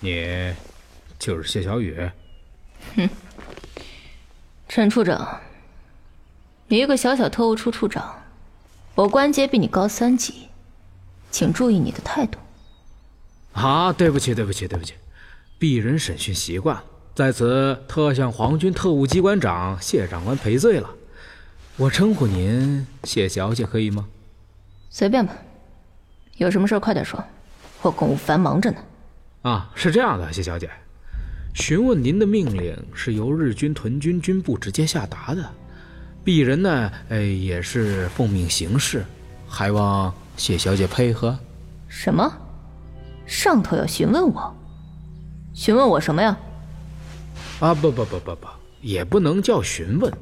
[0.00, 0.54] 你
[1.18, 2.08] 就是谢小雨？
[2.94, 3.10] 哼，
[4.68, 5.40] 陈处长，
[6.68, 8.22] 你一个小小特务处处长，
[8.94, 10.48] 我官阶比你高三级，
[11.32, 12.38] 请注意你的态度。
[13.54, 14.94] 啊，对不起，对不起，对不起，
[15.58, 16.80] 鄙人审讯习惯，
[17.16, 20.90] 在此特向皇军特务机关长谢长官赔罪了。
[21.76, 24.08] 我称呼您谢小姐可以吗？
[24.90, 25.34] 随便吧，
[26.36, 27.24] 有什么事快点说，
[27.82, 28.78] 我公务繁忙着呢。
[29.42, 30.68] 啊，是这样的，谢小姐，
[31.54, 35.48] 询问您的命令是由日军屯军军部直接下达的，
[36.24, 39.04] 鄙人呢，哎，也是奉命行事，
[39.48, 41.38] 还望谢小姐配合。
[41.86, 42.30] 什么？
[43.26, 44.56] 上头要询问我？
[45.54, 46.36] 询问我什么呀？
[47.60, 48.46] 啊，不不不不不，
[48.80, 50.12] 也不能叫询问，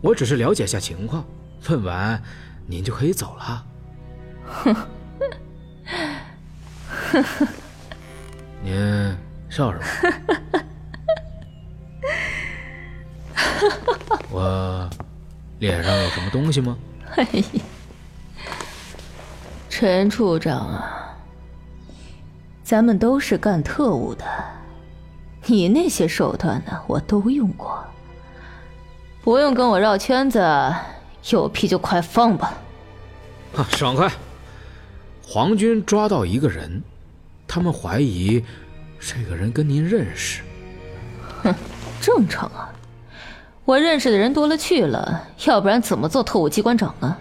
[0.00, 1.24] 我只是了解下情况，
[1.68, 2.22] 问完
[2.66, 3.66] 您就可以走了。
[4.46, 4.74] 哼，
[7.12, 7.46] 哼哼。
[8.62, 9.16] 您
[9.50, 9.84] 笑什么？
[14.30, 14.88] 我
[15.58, 16.76] 脸上有什么东西吗？
[17.16, 17.44] 哎呀，
[19.68, 21.14] 陈处长啊，
[22.62, 24.24] 咱们都是干特务的，
[25.46, 27.84] 你那些手段呢，我都用过，
[29.22, 30.40] 不用跟我绕圈子，
[31.30, 32.54] 有屁就快放吧。
[33.56, 34.10] 啊，爽快！
[35.26, 36.82] 皇军抓到一个人。
[37.54, 38.42] 他们怀疑
[38.98, 40.40] 这个人跟您认识，
[41.42, 41.54] 哼，
[42.00, 42.72] 正常啊，
[43.66, 47.14] 我认识的人多了去了，要不然怎么做特务机关长呢？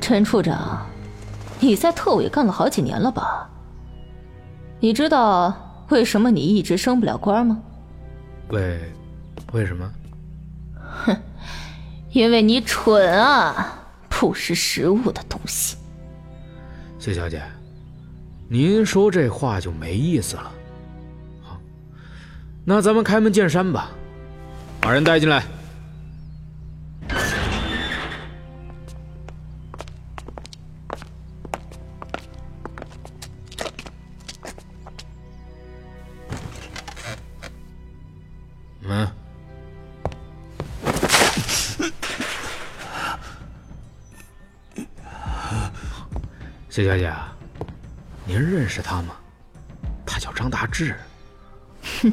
[0.00, 0.86] 陈处长，
[1.58, 3.50] 你在特务也干了好几年了吧？
[4.78, 5.52] 你知道
[5.88, 7.60] 为什么你一直升不了官吗？
[8.50, 8.80] 为，
[9.50, 9.92] 为什么？
[11.04, 11.16] 哼，
[12.12, 15.76] 因为你蠢啊，不识时务的东西。
[17.00, 17.42] 谢小姐。
[18.50, 20.50] 您说这话就没意思了，
[21.42, 21.60] 好，
[22.64, 23.90] 那咱们开门见山吧，
[24.80, 25.44] 把人带进来。
[38.80, 39.06] 门，
[46.70, 47.34] 谢小姐啊。
[48.28, 49.16] 您认识他吗？
[50.04, 50.94] 他叫张大志。
[52.02, 52.12] 哼，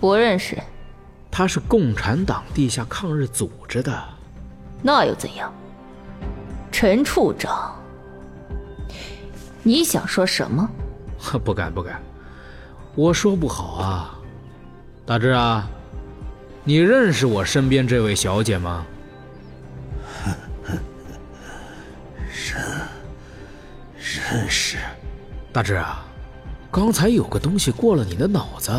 [0.00, 0.56] 不认识。
[1.30, 4.02] 他是共产党地下抗日组织的。
[4.82, 5.52] 那又怎样？
[6.72, 7.78] 陈处长，
[9.62, 10.66] 你想说什么？
[11.44, 12.00] 不敢不敢，
[12.94, 14.18] 我说不好啊。
[15.04, 15.68] 大志啊，
[16.64, 18.86] 你认识我身边这位小姐吗？
[22.26, 22.62] 认，
[23.98, 24.78] 认识。
[25.52, 26.02] 大志啊，
[26.70, 28.72] 刚才有个东西过了你的脑子，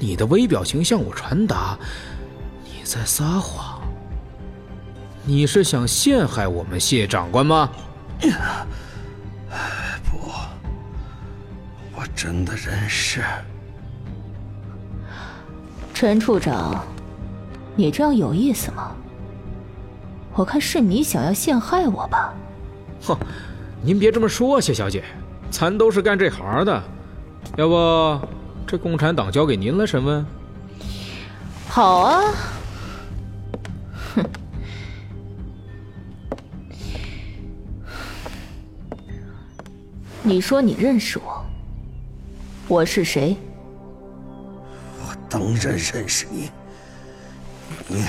[0.00, 1.78] 你的微表情向我传达
[2.64, 3.80] 你在撒谎。
[5.24, 7.70] 你是想陷害我们谢长官吗？
[10.10, 10.18] 不，
[11.94, 13.22] 我真的认识。
[15.94, 16.84] 陈处长，
[17.76, 18.96] 你这样有意思吗？
[20.34, 22.34] 我看是你想要陷害我吧。
[23.02, 23.16] 哼，
[23.80, 25.04] 您别这么说，谢小姐。
[25.50, 26.82] 咱都是干这行的，
[27.56, 28.28] 要不
[28.66, 30.24] 这共产党交给您来审问？
[31.68, 32.34] 好啊，
[34.14, 34.24] 哼！
[40.22, 41.44] 你说你认识我，
[42.68, 43.36] 我是谁？
[45.00, 46.50] 我当然认识你，
[47.86, 48.04] 你，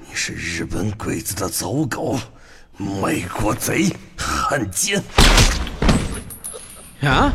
[0.00, 2.18] 你是日本鬼子的走狗，
[2.76, 5.02] 卖国贼，汉奸。
[7.06, 7.32] 啊，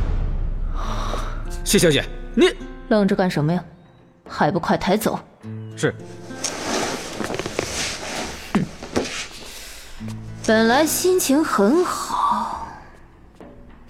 [1.64, 2.04] 谢小姐，
[2.36, 2.54] 你
[2.90, 3.64] 愣着干什么呀？
[4.28, 5.20] 还不快抬走！
[5.76, 5.94] 是。
[8.54, 8.64] 哼，
[10.46, 12.68] 本来心情很好，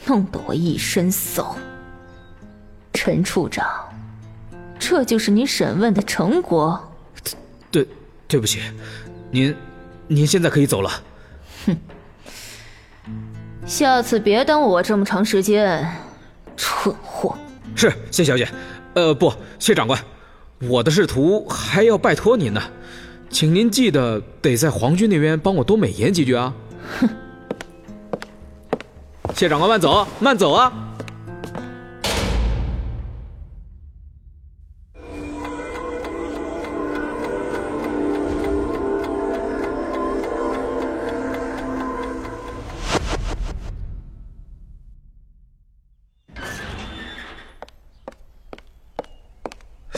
[0.05, 1.55] 弄得我一身骚。
[2.93, 3.67] 陈处长，
[4.77, 6.91] 这就是你审问的成果。
[7.71, 7.87] 对，
[8.27, 8.61] 对不起，
[9.31, 9.55] 您，
[10.07, 10.89] 您现在可以走了。
[11.65, 11.77] 哼。
[13.71, 15.89] 下次别耽误我这么长时间，
[16.57, 17.33] 蠢货！
[17.73, 18.45] 是谢小姐，
[18.95, 19.97] 呃，不，谢长官，
[20.67, 22.61] 我的仕途还要拜托您呢，
[23.29, 26.53] 请您记得得在皇军那边帮我多美言几句啊！
[26.99, 27.09] 哼，
[29.33, 30.73] 谢长官慢走，慢走啊！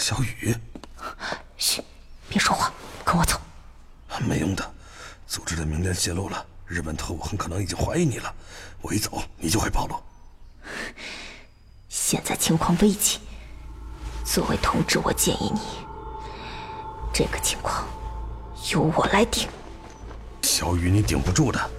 [0.06, 0.54] 小雨，
[1.56, 1.82] 嘘，
[2.28, 2.74] 别说话，
[3.06, 3.40] 跟我走。
[4.28, 4.74] 没用的，
[5.26, 8.36] 组织的名单泄露了，日本特务很可能已经怀疑你了。
[8.82, 9.96] 我一走，你就会暴露。
[11.88, 13.20] 现在情况危急，
[14.26, 15.62] 作为同志，我建议你，
[17.14, 17.88] 这个情况
[18.74, 19.48] 由我来顶。
[20.42, 21.72] 小雨，你顶不住的。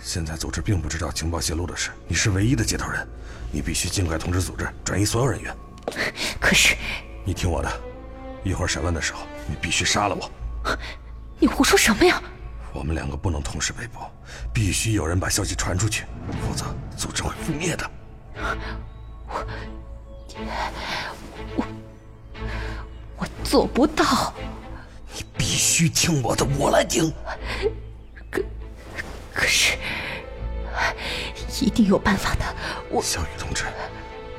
[0.00, 3.04] 现在组织并不知道情报泄露的事，你是唯一的接头人，
[3.50, 5.52] 你必须尽快通知组织转移所有人员。
[6.40, 6.76] 可是，
[7.24, 7.70] 你听我的，
[8.42, 10.30] 一会儿审问的时候，你必须杀了我。
[11.38, 12.22] 你胡说什么呀？
[12.72, 14.00] 我们两个不能同时被捕，
[14.52, 16.04] 必须有人把消息传出去，
[16.48, 16.64] 否则
[16.96, 17.90] 组织会覆灭的。
[19.28, 19.46] 我，
[21.56, 21.66] 我，
[23.18, 24.32] 我做不到。
[25.14, 27.12] 你必须听我的，我来顶。
[28.30, 28.42] 可，
[29.34, 29.76] 可是，
[31.60, 32.44] 一定有办法的。
[32.90, 33.64] 我，小雨同志，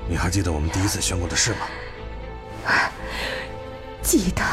[0.09, 1.68] 你还记得我们第一次宣布的事吗？
[4.13, 4.44] 记得，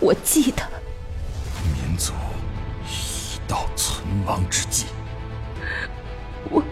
[0.00, 0.66] 我记得。
[1.76, 2.14] 民族
[2.86, 4.86] 已到存亡之际。
[6.48, 6.64] 我。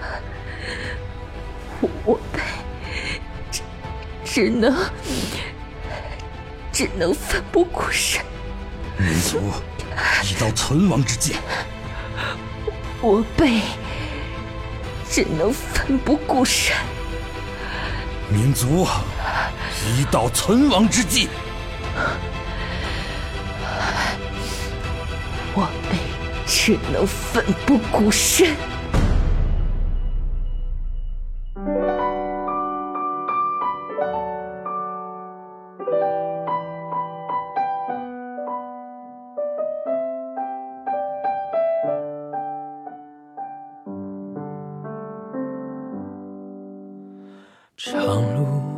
[2.03, 2.41] 我被
[3.53, 3.61] 只
[4.25, 4.75] 只能
[6.73, 8.25] 只能奋不顾身，
[8.97, 9.39] 民族
[10.25, 11.37] 已到存亡之际。
[13.03, 13.61] 我被
[15.11, 16.75] 只能奋不顾身，
[18.31, 18.89] 民族
[19.87, 21.29] 已到存亡之际。
[25.55, 25.99] 我辈
[26.47, 28.55] 只能奋不顾身。
[47.77, 47.95] 长
[48.35, 48.66] 路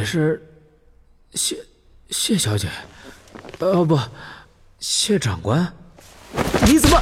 [0.00, 0.42] 你是
[1.34, 1.58] 谢
[2.08, 2.70] 谢小姐？
[3.58, 4.00] 呃不，
[4.78, 5.70] 谢长官？
[6.66, 6.98] 你怎么？